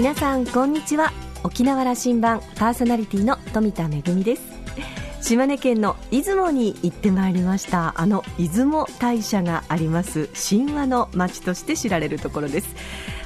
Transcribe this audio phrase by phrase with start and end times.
[0.00, 1.12] 皆さんこんにちは。
[1.44, 4.42] 沖縄羅針盤パーソナリティの富田恵です。
[5.20, 7.92] 島根県の出雲に行ってまいりました。
[8.00, 10.30] あの出雲大社があります。
[10.32, 12.74] 神話の町として知られるところです。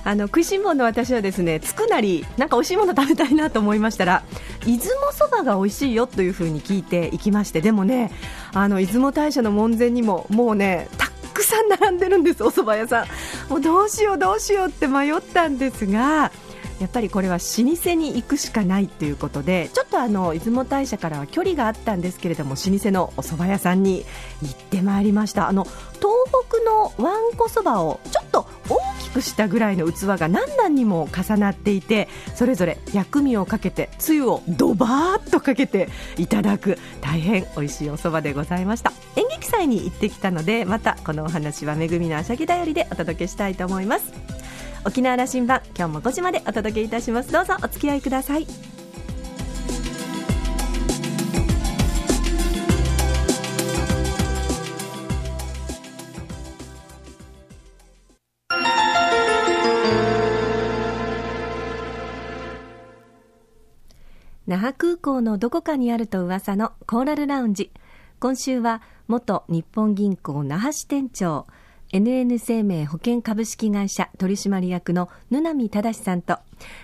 [0.03, 4.25] あの食いしん坊の私はですねつくなりなんか美味しいもの食べたいなと思いましたら
[4.67, 8.11] 出雲そばが美味しいよというふうに聞いていきましてでもね
[8.53, 13.07] あの出雲大社の門前にももうねたくさん並んでるんですお蕎麦屋さん。
[13.49, 16.33] もうどうしようどうしようって迷ったんですが
[16.81, 17.41] やっぱりこれは老
[17.77, 24.05] 舗に行くしかないということでちょっとあの出雲大社からは距離があったんですけれども老舗のお蕎麦屋さんに
[24.43, 25.49] 行ってまいりました。
[25.49, 26.13] あの東
[26.49, 38.93] 北のわんこそばをちょっと大きくしたぐらいの器が何段にも重なっていてそれぞれ薬味をかけてつゆをドバーッとかけていただく大変美味しいお蕎麦でございました。
[39.17, 44.24] 演劇祭に行ってきたのでまたこのお話はめぐみのあしゃぎだよりでお届けしたいと思います。
[44.87, 47.33] 沖縄羅針盤今日も5時までお届けいたします。
[47.33, 48.47] どうぞお付き合いください。
[64.47, 67.73] 那覇空港のどこかにあると噂のコーラルラウンジ。
[68.21, 71.47] 今週は元日本銀行那覇支店長
[71.95, 76.39] NN 生命保険株式会社取締役の布波正さんと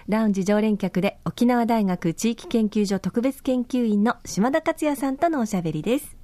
[0.07, 6.17] ラウンジ常連客で沖縄大学地域研究所特別研究員の島田克也さんとのおしゃべりです。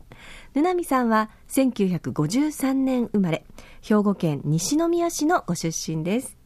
[0.55, 3.45] 布波さんは1953年生まれ
[3.83, 6.37] 兵庫県西宮市のご出身です。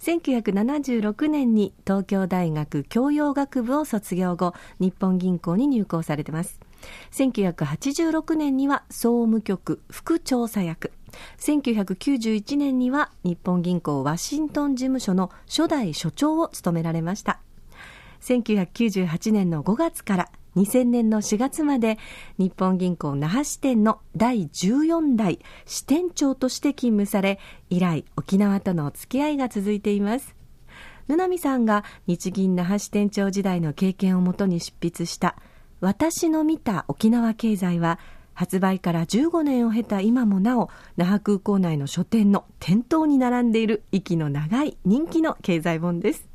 [0.00, 6.60] 1976年に東京大学教養学部を卒業後日本銀行に入行されてます。
[7.12, 10.92] 1986年には総務局副調査役。
[11.38, 17.40] 1991年には日本銀行ワシントン事務所の初代所長を務められました。
[18.20, 21.98] 1998年の5月から2000年の4月まで
[22.38, 27.38] 日本銀行那覇支店の第14代支店長として勤務され
[27.70, 30.34] 以来沖縄とのお付き合いが続いています。
[31.06, 35.36] 布波さんが日銀那覇支店長時代の経験をもとに執筆した
[35.80, 37.98] 私の見た沖縄経済は
[38.34, 46.28] 発売から15年を経た今もなお那覇空港内の書店の店頭に並んでいる息の長い人気の経済本です。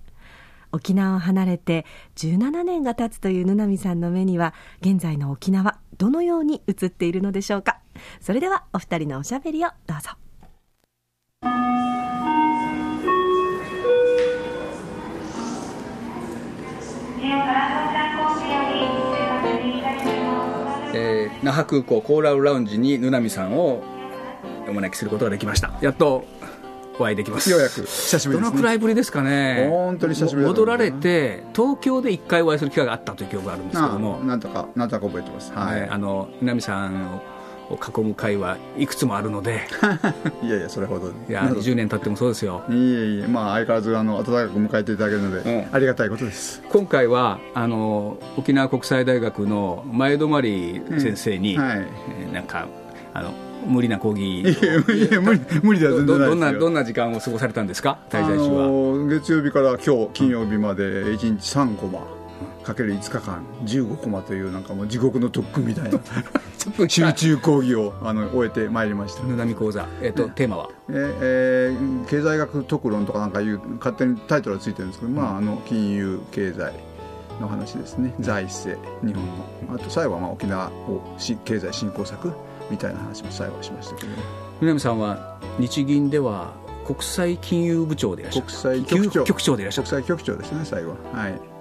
[0.72, 1.86] 沖縄を離れて
[2.18, 7.80] 17年が経つという布波さんの目には現在の沖縄どのように映っているのでしょうか。
[8.20, 10.12] それではお二人のおしゃべりをどうぞ。
[21.46, 23.84] 那覇空港コーラルラウンジにぬなみさんを
[24.68, 25.72] お招きすることができました。
[25.80, 26.26] やっと
[26.98, 27.52] お会いできます。
[27.52, 27.84] ようやく。
[27.84, 29.68] 久しぶりです、ね、どのくらいぶりですかね。
[29.70, 34.18] 本当に久しぶり、ね、戻られて東京で1回お会いする機会があったという記憶があるんですけども。
[34.24, 35.54] なんとかなんとか覚えてます。
[35.54, 37.22] はい、ね、あのぬなみさん
[37.70, 39.62] を囲む会はいくつもあるので。
[40.44, 41.08] いやいやそれほど。
[41.08, 42.64] いや20年経ってもそうですよ。
[42.70, 46.62] いえいえまあ相変わらずあの温かく迎えていただけるので、うん、ありがたいことです。
[46.70, 50.32] 今回はあの沖縄国際大学の前泊
[51.00, 51.64] 先生に、うん。
[51.64, 51.86] はい、
[52.34, 52.68] なんか
[53.14, 53.32] あの
[53.68, 54.46] 無理な講義い
[55.12, 57.98] や無理無理だ全然どんなどんな時間を過ごされたんですか？
[58.10, 59.08] 滞在中は。
[59.10, 62.00] 月曜日から今日金曜日まで1日3コマ
[62.66, 66.00] かける5日間15コマというなんかもう地獄の特訓みたいな。
[66.90, 69.24] 集中講義をあの終えてまいりました。
[69.24, 76.74] ぬなみ講座、えーと、テーマは、えーえー、経済学特論とかなんかいう勝手にタイトルがついてるんですけど、まあ、あの金融経済
[77.40, 78.16] の話ですね。
[78.20, 79.24] 財政日本
[79.68, 79.76] の。
[79.76, 81.02] あと最後はまあ沖縄を
[81.46, 82.32] 経済振興策
[82.72, 84.14] みたいな話も最後しましたけど
[84.62, 86.54] 南さんは日銀では
[86.86, 89.24] 国際金融部長でいらっしゃる国際局長。
[89.24, 91.55] 局長でいらっしゃる国際局長ですね最後はい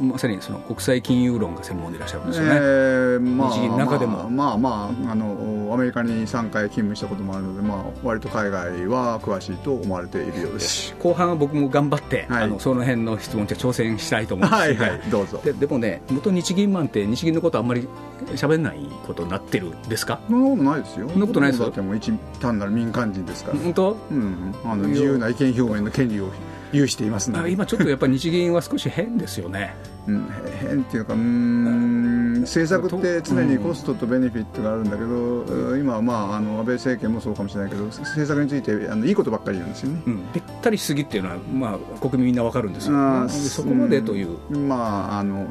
[0.00, 10.94] まさにその国際金融論が専門でいらっしゃるんですよね、えーまあ、日銀の中でも、まあまああのアメリカに3回勤務したこともあるので、まあ、割と海外は詳しいと思われているようです。
[10.98, 15.40] 後半は僕も頑張って、はい、あのその辺の質問に挑戦したいと思うんですはいはいどうぞ。
[15.44, 17.88] ででもね元日銀マンって日銀のことあんまり
[18.32, 20.20] 喋んないことになってるですか？
[20.28, 21.08] そんなことないですよ。
[21.08, 21.82] そんなことないですよ。
[21.82, 23.58] もう一単なる民間人ですから。
[23.58, 26.30] 本当、うん、あの自由な意見表明の権利を
[26.72, 29.74] 有しています今ちょっとやっぱり日銀は少し変ですよね。
[30.06, 30.28] うん、
[30.60, 45.46] 変っていうかうん政策って常にコストとベネフィットがあるんだけど、うん、今は、まあ、あの安倍政権もそうかもしれないけど政策についてあのいいことばっかり言うんですよね、うん、ぴったりしすぎっていうのは、まあ、国民みんな分かるんですよ、あそこまでという、まあ、あの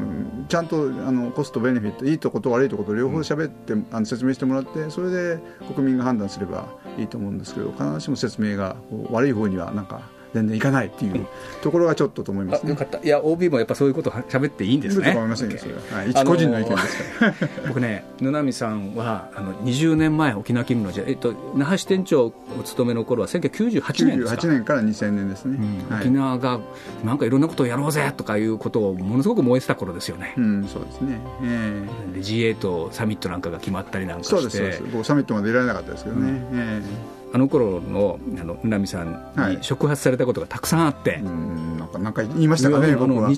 [0.49, 5.39] ちゃんとあのコストベネフィットいいとこと悪いとこと両方喋って、あの説明してもらってそれで
[5.75, 6.65] 国民が判断すれば
[6.97, 8.75] いいと思うんですけど必ずしも説明が
[9.11, 10.01] 悪い方にはなんか
[10.37, 11.25] 全然行かないっていう
[11.61, 12.99] ところがちょっとと思います、ね、よかった。
[12.99, 15.11] いや OB もやっぱそういうこと喋っていいんですね。
[15.11, 17.33] 思いませんよそれは、はい、一個人の意見ですから。
[17.67, 25.57] 僕ね野波さんはあの20年前沖縄勤務の時代、えっと、那覇支店長をお務めの頃は1998年ですか？98年から2000年ですね、
[25.89, 25.95] うん。
[25.95, 26.59] はい、沖縄が
[27.03, 34.35] なんかいろんなことをやろうぜとかいうことをものすごく燃えてた頃ですよね、うん、そうですね、えー、で G8 サミットなんかが決まったりなんかして。
[34.35, 34.83] そうですそうです。
[34.91, 43.29] 僕サミットまでいられなかったですけどね、うん、えーあの頃のあのうなみさんに触発されたことがたくさんあって、はい、なんかなんか言いましたかね僕は。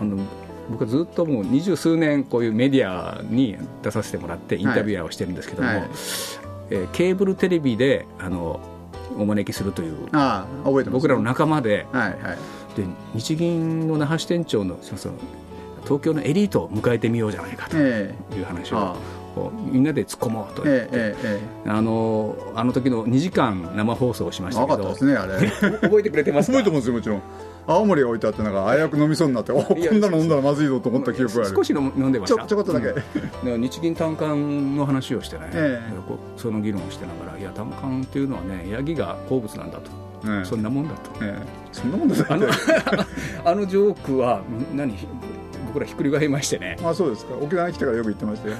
[0.00, 0.18] あの
[0.70, 5.76] 僕はずっともう二十数年こういうメディアに出させてもらってインタビュアーをしてるんですけども、はい。
[5.78, 5.88] はい、
[6.70, 8.60] えー、ケーブルテレビであの
[9.16, 12.36] お招きするというあ覚えて僕らの仲間で,、はいはい、
[12.76, 12.84] で
[13.14, 15.14] 日銀の那覇支店長のその
[15.84, 18.76] 東京のエリートを迎えてみようじゃないかという話を。
[18.76, 20.62] えーこうみんなで突っ込もうと。
[20.62, 24.88] 言って、えええ、あのあの時の2時間生放送をしましたけど。
[24.88, 25.50] ですねあれ。
[25.80, 27.22] 覚えてくれてます覚えてますよもちろん。
[27.68, 31.54] 青森が置いてあってなんか危うく飲みそうになっておこんなの飲んだらまずいぞと思った記憶がある。
[31.54, 32.46] 少し飲んでました。
[32.46, 32.94] ちょこっとだけ、
[33.44, 35.92] うん、日銀短観の話をしてね、ええ、
[36.38, 39.90] その議論をしてながらいや短観っていうのはねヤギが好物なんだと、
[40.24, 42.46] ええ、そんなもんだと、ええ、そんなもんだあの
[43.44, 44.40] あのジョークは
[44.74, 44.96] 何？
[45.68, 46.76] 僕らひっくり返りましてね。
[46.82, 47.34] あそうですか。
[47.36, 48.56] 沖縄に来てからよく言ってましたよ、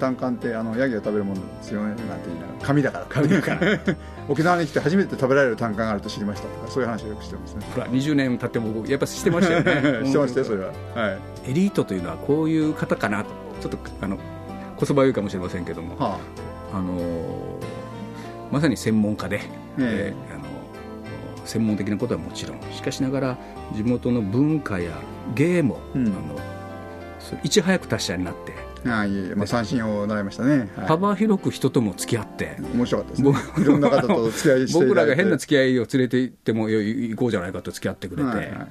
[0.00, 1.88] 単管ってあのヤギが食べるものですよね。
[1.88, 3.06] なんて言いながら紙だから。
[3.08, 3.78] 紙だから。
[4.28, 7.66] 沖縄に来て初めて食べられる単管があると知りましたとかそういう話をよくしてますね。
[7.72, 10.06] ほら20年経ってもやっぱしてましたよね。
[10.06, 13.30] してましたよそれは、はい、エリートというのはこういう方かなと。
[13.60, 14.18] ちょっとあの
[14.76, 16.18] こそばゆいかもしれませんけども、は
[16.72, 17.58] あ、あの
[18.50, 19.42] まさに専門家で、
[19.78, 20.44] えー、あの
[21.44, 22.60] 専門的なことはもちろん。
[22.72, 23.38] しかしながら
[23.74, 24.92] 地元の文化や
[25.34, 26.40] 芸も、うん、あの
[27.42, 28.70] いち早く達者になって。
[28.88, 32.56] あいえいえ、まあ、三振を習いましたね、はい、幅広く人とも付き合って。
[32.74, 33.34] 面白かったですね。
[33.58, 38.66] いろんな方と付き合いして僕らが変な付き合いを連れて行っても行こうじゃないかと付き合ってくれて、はいは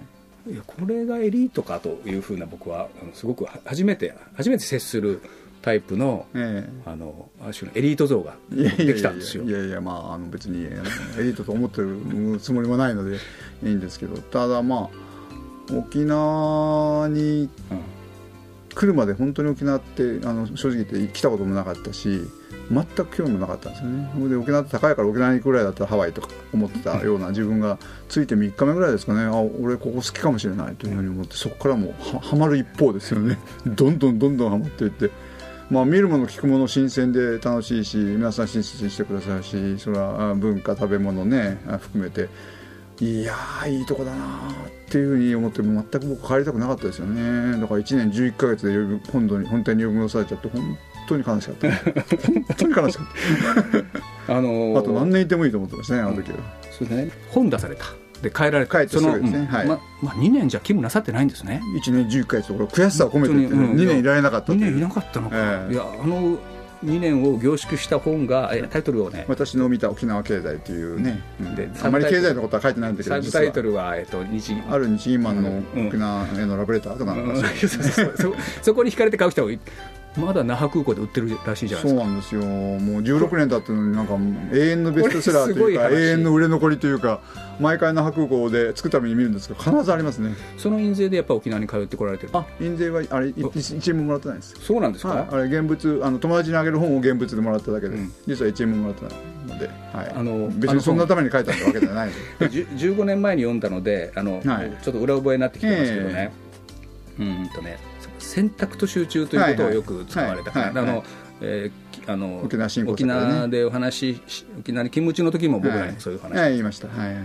[0.48, 5.22] い、いやこれがエリートかというふうな僕はすごく初めて初めて接する
[5.62, 9.44] タイプの,、えー、あのあのエリート像ができたんですよ。
[9.44, 10.70] いやいやまああの別にエ
[11.20, 13.18] リートと思ってるつもりもないので
[13.62, 14.18] いいんですけど。
[14.18, 15.09] ただまあ
[15.72, 18.00] 沖縄に、うん
[18.80, 22.22] 来るまで本当に沖縄ってあの正直言って来たこともなかったし
[22.72, 24.30] 全く興味もなかったんですよね。
[24.30, 27.78] で沖縄って高いから沖縄に行くぐらいだったらハワイとか思ってたような自分が
[28.08, 29.24] ついて3日目ぐらいですかね。
[29.24, 33.40] あ俺ここ好きかもしれないというふうに思ってそこからもうはまる一方ですよね。
[33.66, 35.10] どんどんどんどんはまっていって。
[35.70, 42.28] まあ、見るもの聞くもの新鮮で楽しいし皆さん親切にしてくださるしそれは文化食べ物ね含めて
[43.02, 43.36] いや
[43.68, 47.60] いいとこだなっていうふうに思って全く僕帰りたくなかったですよね。
[47.60, 51.72] だから1年11か月で本土に本店に呼び戻されちゃって本当に悲しかった。
[51.72, 53.08] 本当に悲しかっ
[54.28, 54.34] た。
[54.36, 56.38] あのー、あと何年いてもいいと思ってましたねあの時は、
[56.72, 57.12] そうですね。
[57.30, 57.86] 本出された。
[58.22, 59.68] で帰られ帰ってすぐですね、はい。
[59.68, 61.62] ままあ、2年じゃ勤務なさってないんですね。
[61.82, 66.38] 1年11か月これ悔しさを込めてって、ね、2年いられなかった2年いなかったのか、えー、いやあの
[66.84, 79.46] 2年を凝縮した本がタイトルをね私の見た沖縄経済というね、うん、であまり経済のことは書いてないんだけどサブタイトルは、えっと、日ある日銀マンの沖縄へのラブレターとかなんか、そそこに惹かれて買う人
[80.20, 82.02] まだ那覇空港で売ってるらしいじゃないですか。
[82.02, 82.42] そうなんですよ。
[82.42, 84.14] もう16年経ってるのになんか
[84.54, 87.22] 永遠のベストセラーというか永遠の売れ残りというか
[87.60, 90.36] 毎回那覇空港で作るために見るんですけど必ずありますね。
[90.58, 99.14] その印税でやっぱ沖縄に通ってこられてるあ印税はあれ1円ももらってないですそうなんですか、はい、あれ現物あの友達にあげる本を現物でもらっただけで、うん、実は1円ももらってない
[99.48, 102.10] ので、はい、あの別にそんなために書いたわけじゃない
[102.40, 106.32] 15 年前に読んだのであの、はい、ちょっと裏覚えになってきてますけどね、
[107.20, 107.78] えー、うんとね
[108.30, 111.04] 選択と集中ということをよく使われたから、あの
[111.42, 114.22] えー、あの沖縄、ね、沖縄でお話
[114.60, 117.16] 沖縄に勤務中の時も僕らにそういう話、はい、言いました、はい、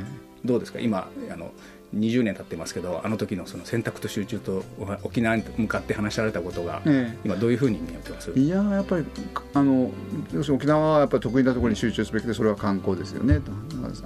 [0.44, 0.80] どうですか？
[0.80, 1.52] 今あの
[1.94, 4.64] 20年経ってますけどあの時のその選択と集中と
[5.02, 6.82] 沖縄に向かって話しられたことが、
[7.24, 8.30] 今どういうふうに見えてます？
[8.32, 9.04] いややっぱり
[9.54, 9.90] あの
[10.32, 13.40] 要するに沖縄はやっぱり得意なところに集中すべきでそれは観光ですよね。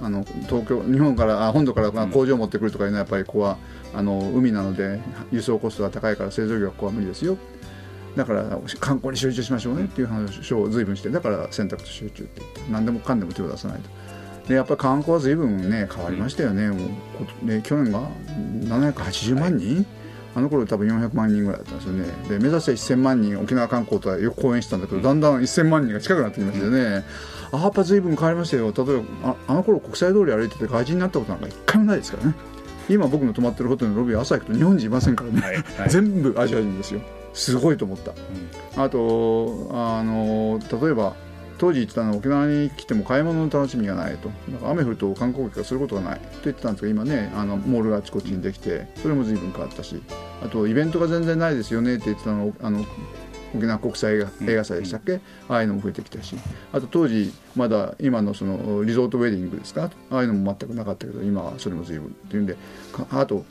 [0.01, 3.57] あの東京日本からあ本土から工場を持ってくるとかいうのはやっぱりここは
[3.93, 4.99] あの海なので
[5.31, 7.37] 輸送コストが高いから製造業はここは無理ですよ。
[8.15, 13.89] だから観光に集中しましょうねっていう話を随分してだから選択と集中って言って何でもかんでも手を出さないと。
[14.49, 16.71] でやっぱり観光は随分ね変わりましたよね,、
[17.63, 18.01] 去年が
[18.63, 19.85] 780万人、はい、
[20.35, 22.05] あの頃多分400万人ぐらいだったんですよね。
[22.27, 27.05] で目指して1000万人沖縄観光とはよく講演してたんだけどだんだん1000万人が近くなってきましたよね、
[27.51, 28.73] あやっぱ随分変わりましたよ。
[28.75, 32.33] 例えばああの頃国際通り歩いてて外人になったことなんか一回もないですからね。
[32.89, 35.55] 今僕の泊まってるホテルのロビー朝行くと日本人いませんからね、はい。
[35.77, 37.01] はい、 全部アジア人ですよ。
[37.35, 38.11] すごいと思った、
[38.75, 41.13] うん、あとあの例えば
[41.59, 44.29] 当時言ってたのは沖縄に来ても買い物の楽しみがないと。
[44.49, 50.01] だから雨降ると観光客がすることがないと言ってたんですが今ねあのモールがあちこちにできてそれも随分変わったし
[50.43, 52.85] あとイベントが全然ないですよねって言ってたのあの
[53.55, 56.35] 沖縄国際映画祭でしたっけ、ああいうのも増えてきたし。
[56.71, 59.89] あと当時まだ今のそのリゾートウェディングですか？
[60.11, 62.55] ああいうのも全くなかったけど今はそれも随分っていうんで
[63.09, 63.43] あと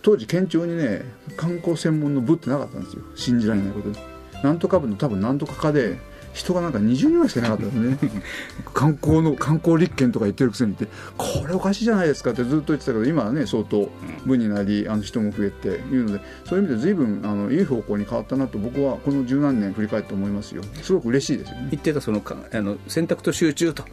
[0.00, 1.02] 当時県庁にね
[1.36, 3.02] 観光専門の部ってなかったんですよ。
[3.14, 4.00] 信じられないことで。
[4.42, 5.98] なんとか部の多分なんとか課で
[6.32, 7.98] 人がなんか20人ぐらいしかいなかったですね。
[8.72, 10.86] 観光の観光立憲とか言ってるくせにって
[11.16, 13.90] これおかしいじゃないですかってずっと言ってたけど今はね相当
[14.24, 20.62] 部になりあの人も増えていうのでそういう意味で随分あのいい方向に変わったなと僕はこの十何年振り返って思いますよ。
[20.82, 21.68] すごく嬉しいですよね。
[21.70, 23.84] 言ってたそのあの選択と集中と。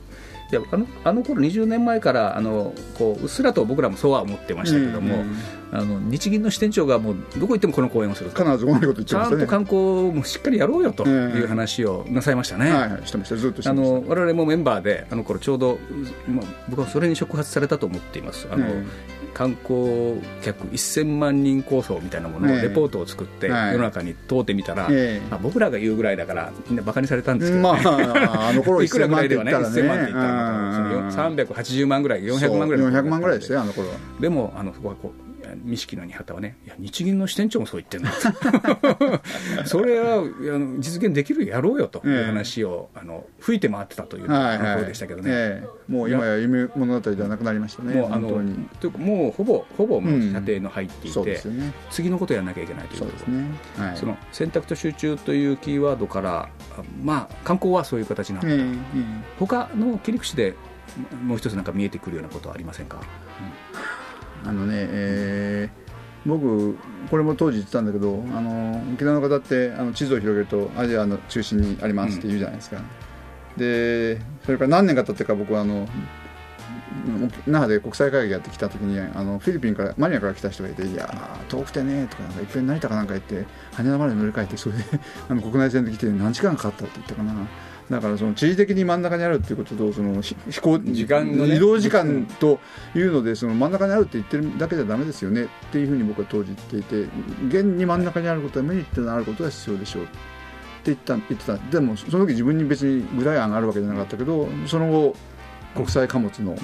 [0.51, 5.24] いやあのあの頃20年前からあのこううっすらと僕らもそうは思ってましたけども、
[5.72, 13.36] あの日銀の支店長がもうどこ行ってもこの講演をする必ず同じこと言ってました、ね、ちゃんと観光もしっかりやろうよという話をなさいましたね、はいはい、してました。
[13.36, 15.80] ずっとあの我々もメンバーであの頃ちょうど、
[16.28, 18.48] まあ、僕はそれに触発されたと思っています。
[18.52, 18.66] あの、
[19.34, 33.90] 観光客1000万人構想みたいなものをレポートを作って世の中に問うてみたら、えまあ、僕らが言うぐらいだからみんなバカにされたんですけど、ね、まあ、あの頃 いくらぐらいではね1000万って言ったら380万ぐらい400万ぐらい400万ぐらいですよあの頃。
[33.90, 38.12] はでもあのそこはこう錦の新はね、いや、日銀の支店長もそう言ってんだ
[39.65, 40.20] それはあ
[40.58, 45.63] の実現できるやろうよという話を、えー、あの吹いて回ってたというところでしたけどね、はいはいえ。
[45.89, 46.38] ー、もう今や。
[46.38, 48.29] 夢物語ではなくなりましたね、もうあの
[48.79, 53.32] というかもうほぼ、ほぼもう射程の入っていて、うんね、次のことやらなきゃいけないということ。
[53.32, 53.46] ね。
[53.77, 56.50] はい、その選択と集中というキーワードから、
[57.03, 58.77] まあ、観光はそういう形になった、えー、
[59.39, 60.56] 他の切り口で
[61.24, 63.78] もう一つなんか見えてくるようなことはありませんか、うん
[64.46, 66.77] あのね、えー、僕
[67.10, 75.88] これも当時言ってたんだけどあの沖縄の方ってあの地図を広げるとアジアの中心にありますって言うじゃないですか、うん、でそれから何年か経ってか僕はあの
[77.48, 84.84] 那覇で国際会議やってきた時にあのフィリピンからマニアから来た人がいて「いや遠くてね」とかなんかいっぺん成田かなんか行って羽田まで乗り換えてそれで
[85.29, 87.34] あの国内線で来て何時間かかったって言ったかな。
[87.89, 92.60] だからその地理的に真ん中にあるっていうこととその飛行時間の、ね、移動時間と
[92.96, 97.10] いうのでその真ん中にあるって言ってるだけじゃだめですよねっていうふうに僕は当時言っていて
[97.48, 100.13] 現に真ん中にあることはメリットのあることが必要でしょうって
[100.86, 101.58] 言った言ってた。
[101.58, 105.15] でもその時自分に別に具体案があるわけじゃなかったけどその後
[105.75, 106.55] 国際貨物の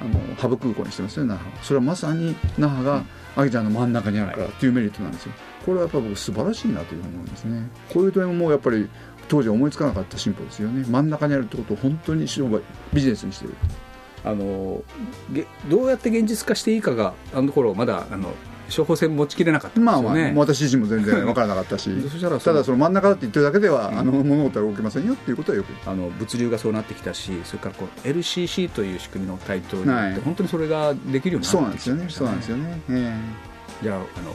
[0.00, 1.50] あのハブ空港にしてますね那覇。
[1.62, 3.04] それはまさに那覇が
[3.36, 5.32] アギちゃんの真ん中にあるからっていうメリットなんですよ。
[5.64, 7.70] これはやっぱ僕素晴らしいなというふうに思いますね。
[7.92, 8.88] こういう点もやっぱり
[9.28, 10.84] 当時思いつかなかった進歩ですよね。
[10.88, 12.60] 真ん中にあるってことを本当に商売
[12.92, 13.54] ビジネスにしてる。
[14.24, 14.82] あの
[15.68, 18.32] どうやって現実化していいかがあの頃まだあの
[18.74, 21.90] 処方箋持ちきれなかったまあまあ、私自身も全然分からなかったし。
[22.42, 25.74] ただその真ん中だって言ってるだけでは、うん、あの物事は動きませんよっていうことはよく。
[25.86, 32.06] あの物流がそうなってきたしそれからこう LCC という仕組みの台頭によって、はい、本当にそれができるようになってきた、ね、そうなんですよね。
[32.08, 34.34] そうなんですよね、えー、じゃああの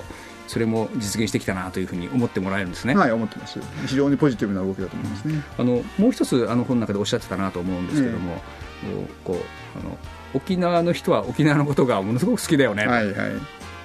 [0.50, 2.96] それも実現してきたなというふうに思ってもらえるんですね。
[2.96, 5.44] はい思ってます非常にポジティブな動きだと思いますね。
[5.60, 8.41] あのもう一つあの本の中でおっしゃってたなと思うんですけども、
[8.84, 9.96] えー、こうあの
[10.34, 12.88] 沖縄の人は沖縄のことがものすごく好きだよね。
[12.88, 13.32] はいはい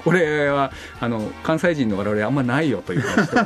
[0.05, 3.37] これはあの関西人の我々あんまないよという話と、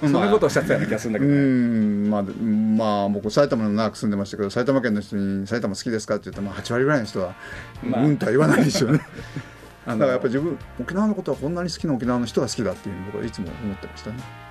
[0.06, 7.34] そんなことをおっしゃってたような気がするんだけど、ね、うんまあ、まあ、僕埼玉の長く住んでましたけど埼玉県の人に埼玉好きですかって言っても8割ぐらいの人は、
[7.82, 9.00] まあ、うんとは言わないですよね
[9.86, 14.50] だからやっぱり自分沖縄のことはこんなに好きな沖縄の人が好きだっていう僕はいつも思ってましたね。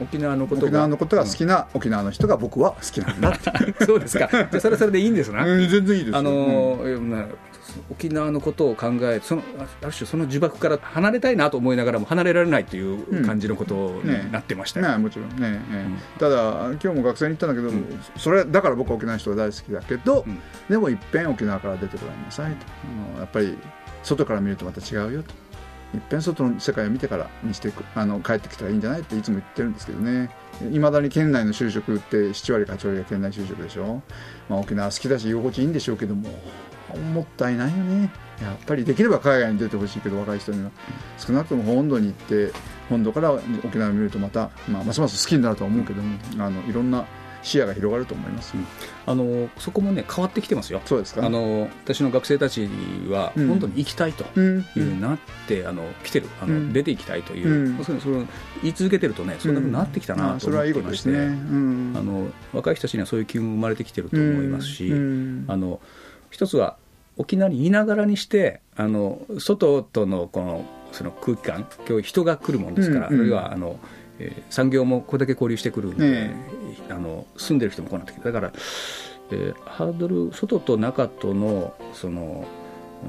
[0.00, 3.50] 沖縄のこと沖縄のことが好きな沖縄の人が僕は好きなんだって。
[3.84, 4.28] そうですか。
[4.30, 7.28] じゃそれはそれでいいんですな、うん、全然いいですあの、うん、
[7.90, 14.92] 沖縄のことを考えそのある種その呪縛から離れたいなと思いながらも離れられないという感じのことになってましたよ、ね。
[14.92, 15.28] ね、もちろん。
[15.40, 15.60] ね、ね。
[16.18, 17.72] ただ今日も学生に言ったんだけど、
[18.16, 20.24] それだから僕は沖縄の人が大好きだけど、
[20.68, 22.66] でもいっぺん沖縄から出てこられなさいと。
[23.18, 23.58] やっぱり
[24.04, 25.34] 外から見るとまた違うよと。
[25.94, 30.30] いっぺん外の世界を見てからにしてあの帰ってきたらいいんじゃないっていつも言ってるんですけどね。
[30.72, 34.02] いまだに県内の就職って7割か8割が県内就職でしょ、
[34.48, 36.28] まあ、沖縄好きだし居心地いいんでしょうけども
[37.12, 38.10] もったいないよね。
[38.42, 40.70] やっぱりできれば海外に出てほしいけど若い人には。
[41.18, 42.52] 少なくとも本土に行って
[42.88, 47.06] 本土から沖縄を見るとまた、まあ、ますます好きになるとは思うけどもあのいろんな
[47.44, 48.66] 視野が広がると思います、うん、
[49.06, 50.80] あのそこもね変わってきてますよ。
[50.86, 51.24] そうですか？
[51.24, 52.68] あの私の学生たち
[53.08, 56.26] は本当に行きたいというなって、うん、あの来てる。
[56.40, 58.14] あの、出ていきたいという、うん、それそれ
[58.62, 65.80] 言い続けてるとねそんなふうになってきたなと思ってまして、ね、あの若い人たちにはそういう機運生まれてきてると思いますし、あの
[66.30, 66.78] 一つは
[67.18, 73.78] 沖縄にいながらにしてあの外とのこのその空気感今日人が来るもんですから、あるいはあの
[74.20, 76.30] えー、産業もこれだけ交流してくるんで、
[76.94, 78.52] あの住んでる人も来なくてだから、
[79.30, 82.46] えー、ハードル外と中とのその
[83.02, 83.06] う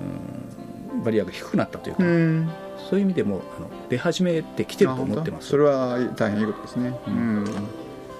[1.00, 2.50] んバリアが低くなったというか、うん、
[2.90, 5.50] そういう意味でもあの出始めてきてると思ってます。
[5.50, 7.46] それは大変いいことですね、うん、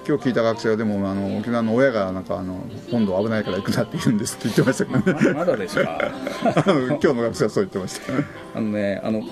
[0.06, 5.98] 今日聞いた学生はでもあの沖縄の親がなんかあの今度危ないから行くなって言うんですって言ってましたけど、ね、まだですか？
[6.66, 8.12] 今日の学生はそう言ってました。
[8.54, 9.22] あのねあの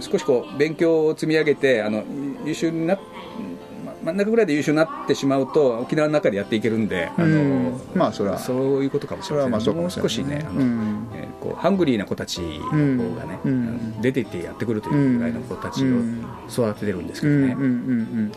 [0.00, 2.04] 少しこう勉強を積み上げてあの
[2.46, 3.04] 優秀になって
[4.04, 10.60] 真ん中ぐらいで優秀になってしまうと沖縄の中でやっていけるんで、あのまあそれはそういうことかもしれません、ね、もう少しねあの、
[11.14, 13.38] えー、こうハングリーな子たちの方がね、
[14.00, 15.88] 出ていってやってくるというぐらいの子たちを
[16.48, 17.54] 育ててるんですけどね、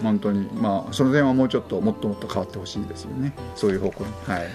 [0.01, 0.47] 本当に。
[0.53, 3.33] まあその点はもうちょっともっともっと変わってほしいですよね。
[3.55, 4.11] そういう方向に。
[4.27, 4.47] はい。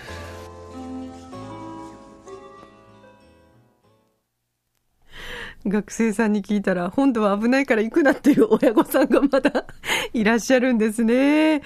[5.67, 9.67] 学生さんに聞いたら、本土は危ないから行くなっていう親御さんがまだ
[10.15, 11.63] いらっしゃるんですね。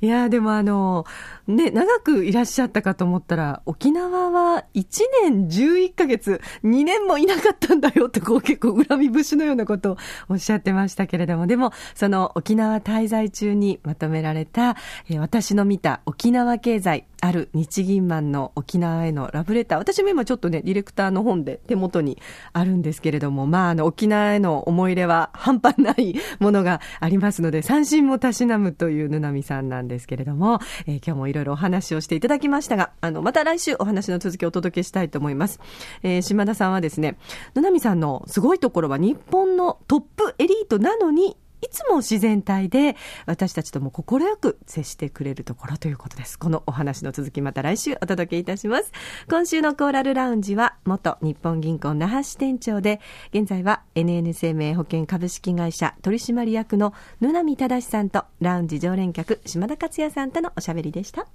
[0.00, 1.04] いや、でもあの、
[1.46, 4.84] ね、長くいらっしゃったかと思ったら、沖縄は1
[5.24, 9.96] 年11ヶ月、2年もいなかったんだよって、こう結構恨み節のようなことを
[10.30, 14.76] おっしゃってましたけれども、でも、その沖縄滞在中にまとめられた、
[15.10, 19.78] えー、私の見た沖縄経済、ある日銀マンの沖縄へのラブレター。
[19.78, 22.18] 私も今ちょっとね、ディレクターの本で手元に
[22.52, 35.60] あるんですけれども、まあ、あの、沖縄への思い入れは半端ないものがありますので、三振もたしなむというぬなみさんなんですけれども、えー、今日もろいろお話をしていただきましたが、あの、また来週お話の続きをお届けしたいと思います。
[36.02, 37.18] えー、島田さんはですね、
[37.54, 42.96] 野波さんのすごいところは日本のトップエリートなのに、いつも自然体で
[43.26, 46.38] 私たちとも快く接してくれるところということです。
[46.38, 48.92] このお話の続きまた来週お届けいたします。
[49.28, 53.00] 今週のコーラルラウンジは元日本銀行那覇支店長で
[53.32, 61.26] 現在は NN 生命保険株式会社取締役の野波正さんとラウンジ常連客島田克也さんとのおしゃべりでした。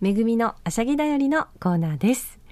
[0.00, 2.43] めぐみのあしゃぎだよりのコーナーです。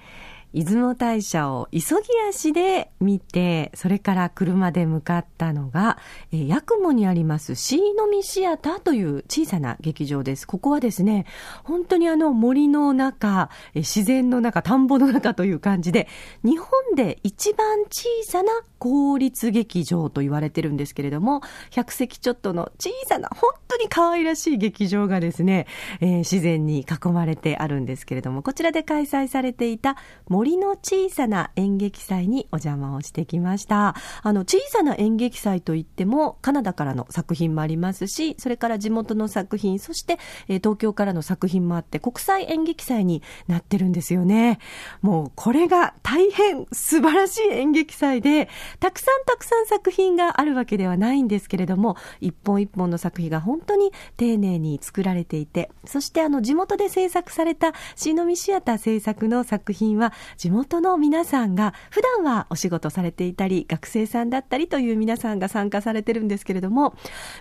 [0.55, 1.83] 出雲大社を急ぎ
[2.29, 5.99] 足で見て、それから車で向かったのが、
[6.31, 10.47] えー、八雲にありますシーノミシアターという小さな劇場です。
[10.47, 11.27] ここはですね、
[11.65, 16.09] 本当にあの森の中、え、自然の中、田んぼの中という感じで、
[16.45, 25.69] 日本で一番小さな公立劇場と言われてるんですけれども、100席ちょっとの小さな、本当に可愛らしい劇場がですね、
[26.01, 29.97] えー、自然に囲まれてあるんですけれども、こちらで開催されていた
[30.29, 33.95] 森の小さな演劇祭にお邪魔をしてきました。
[34.23, 44.59] あの、小さな演劇祭といっても、カナダからの作品もありますし、それから地元の作品、そして、えー、東京からの作品もあって、国際演劇祭になってるんですよね。
[45.03, 48.49] もう、これが大変素晴らしい演劇祭で、
[48.81, 66.97] たくさんたくさん作品があるわけではないんですけれども、一本一本の作品が本当に丁寧に作られていて、そしてあの、地元で制作されたシーノミシアター制作の作品は、地元の皆さんが普段はお仕事されていたり、学生さんだったりという皆さんが参加されてるんですけれども、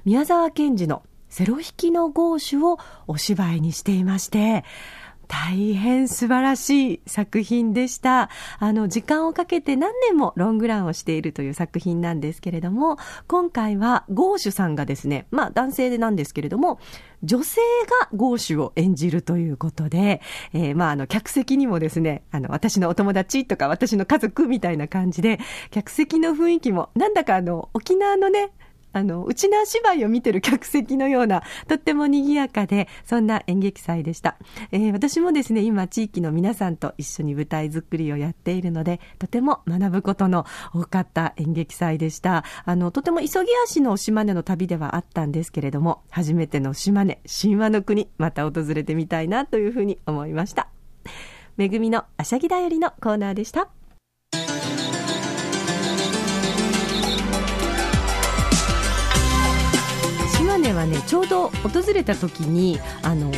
[0.05, 1.01] 宮沢賢治の
[1.31, 2.77] セロ弾きの豪手を
[3.07, 4.65] お芝居にしていまして、
[5.31, 8.29] 大変素晴らしい作品でした。
[8.59, 12.97] あの、時間をかけて何年もロングランをしているという作品なんですけれども、
[13.29, 16.81] 今回はゴーシュさんがですね、まあ男性でなんですけれども、
[17.23, 17.61] 女性
[18.01, 25.39] がゴーシュを演じるということで、えー、まああの、客席にもですね、あの、私のお友達とか私の家族みたいな感じで、
[25.69, 28.51] 客席の雰囲気も、なんだかあの、沖縄のね、
[28.93, 34.37] あの、内縄芝居を見てる客席のような、とっても賑やかで、そんな演劇祭でした。
[34.71, 42.43] えー、私もですね、今、地域の皆さんと一緒に舞台作りをやっているので、とても学ぶことの多かった演劇祭でした。
[42.65, 50.69] あの、とても急ぎ足の島根の旅ではあったんですけれども、初めての島根、神話の国、また訪れてみたいなというふうに思いました。
[51.57, 53.80] めぐみのあしゃぎだよりのコーナーでした。
[60.71, 63.31] 根はねちょうど訪れた時にあの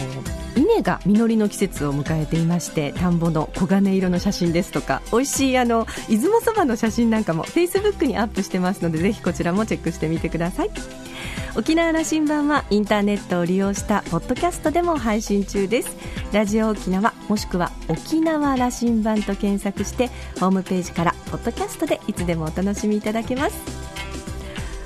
[0.56, 10.70] 稲が実りの季節を迎えていまして田んぼの黄金色の写真ですとか美味しいあの出雲そばの写真なんかもフェイスブックにアップしてますのでぜひこちらもチェックしてみてください。
[11.56, 15.96] 沖縄羅針盤はインターネットを利用したポッドキャストでも配信中です。
[16.32, 20.08] ラジオ沖縄もしくは沖縄羅針盤と検索して
[20.40, 23.83] ホームページからポッドキャストでいつでもお楽しみいただけます。